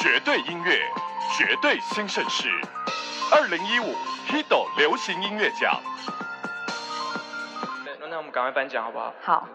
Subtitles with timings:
[0.00, 0.80] 绝对音乐，
[1.36, 2.48] 绝对新盛世。
[3.30, 3.94] 二零一五
[4.28, 5.78] Hido 流行音乐奖。
[8.00, 9.12] 那那我们赶快颁奖好不好？
[9.22, 9.46] 好，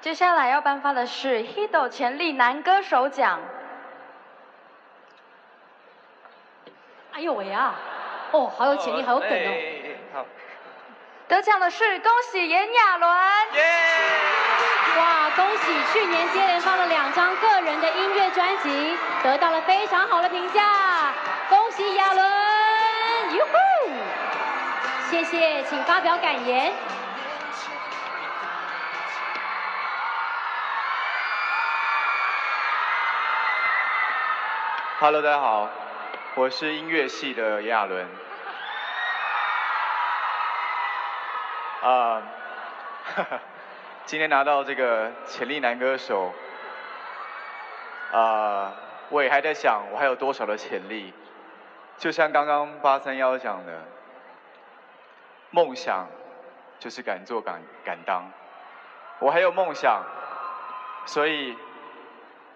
[0.00, 3.40] 接下来要颁发的是 Hido 潜力男歌手奖。
[7.12, 7.74] 哎呦喂啊！
[8.30, 9.32] 哦，好有潜力，好有梗哦。
[9.32, 10.26] 哎哎哎好，
[11.26, 13.08] 得奖的是恭喜炎亚纶。
[13.08, 13.46] 哇，
[15.36, 21.12] 恭喜去年接连发了两张个人的音乐专辑，得到了非常好的评价，
[21.48, 22.24] 恭喜亚伦，
[23.34, 23.52] 哟吼！
[25.10, 26.72] 谢谢，请发表感言。
[35.00, 35.68] Hello，大家好，
[36.36, 38.06] 我是音乐系的炎亚纶。
[41.82, 42.22] 啊、
[44.06, 46.32] 今天拿到这个潜力男歌手，
[48.12, 48.72] 啊、
[49.08, 51.12] 我也还在想我还有多少的潜力。
[51.96, 53.72] 就像刚刚八三幺讲的，
[55.50, 56.06] 梦想
[56.78, 58.30] 就是敢做敢敢当。
[59.20, 60.02] 我还有梦想，
[61.06, 61.56] 所以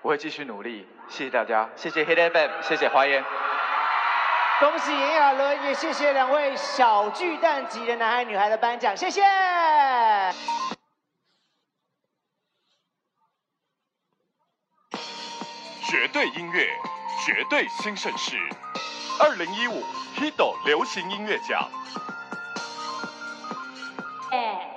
[0.03, 0.87] 我会继续努力。
[1.09, 3.25] 谢谢大家，谢谢 Hit FM，谢谢华研。
[4.61, 9.23] 恭喜炎亚纶，也谢谢两位小巨蛋级的男孩女孩的颁奖，谢谢。
[15.91, 16.69] 绝对音乐，
[17.25, 18.37] 绝对新盛世。
[19.19, 19.83] 二零一五
[20.19, 21.67] Hito 流行音乐奖。
[24.31, 24.69] 哎，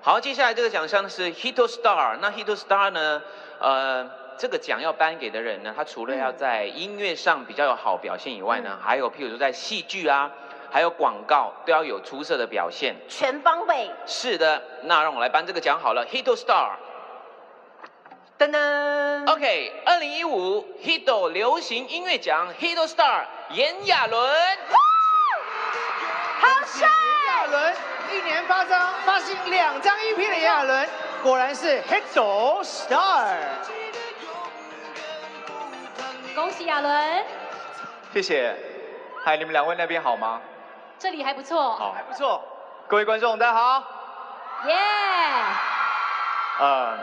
[0.00, 2.16] 好，接下来这个奖项是 Hito Star。
[2.20, 3.20] 那 Hito Star 呢？
[3.58, 10.30] 呃，这个奖要颁给的人呢，他除了要在音乐上比较有好表现以外呢，还有譬如说在戏剧啊，
[10.70, 12.94] 还有广告都要有出色的表现。
[13.08, 13.90] 全方位。
[14.06, 16.76] 是的，那让我来颁这个奖好了，Hito Star。
[18.42, 24.18] 噔噔，OK，二零一五 Hito 流行音乐奖 Hito Star 炎亚纶。
[26.40, 26.88] 好帅！
[26.88, 27.76] 炎亚纶
[28.10, 30.88] 一年发张发行两张 EP 的炎亚纶，
[31.22, 33.36] 果然是 Hit Star。
[36.34, 37.24] 恭喜亚纶，
[38.12, 38.56] 谢谢。
[39.24, 40.40] 嗨，你们两位那边好吗？
[40.98, 41.76] 这里还不错。
[41.76, 42.42] 好还不错。
[42.88, 43.84] 各位观众，大家好。
[44.66, 44.76] 耶！
[46.58, 46.98] 呃，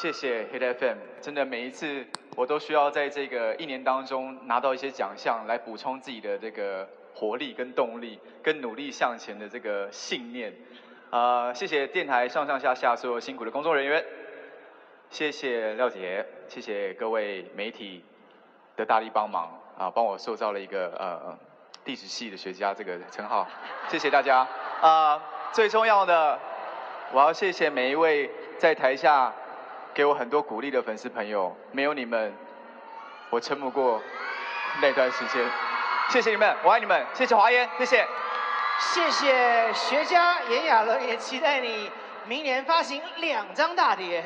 [0.00, 10.54] 谢谢 Hit FM，真的每一次我都需要在这个一年当中拿到一些奖项，来补充自己的这个活力跟动力，跟努力向前的这个信念。
[11.10, 14.02] 呃，谢谢电台上上下下所有辛苦的工作人员，
[15.10, 18.02] 谢谢廖姐，谢谢各位媒体
[18.78, 21.38] 的大力帮忙啊，帮我塑造了一个呃
[21.84, 23.46] 地质系的学家这个称号，
[23.88, 24.48] 谢谢大家。
[24.80, 25.22] 啊、
[25.52, 26.38] 最重要的，
[27.12, 29.30] 我要谢谢每一位在台下
[29.92, 32.32] 给我很多鼓励的粉丝朋友，没有你们，
[33.28, 34.00] 我撑不过
[34.80, 35.44] 那段时间。
[36.08, 38.06] 谢谢你们，我爱你们，谢谢华研，谢谢。
[38.78, 41.90] 谢谢学家炎亚纶，也期待你
[42.26, 44.24] 明年发行两张大碟。